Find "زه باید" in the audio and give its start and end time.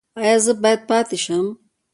0.45-0.81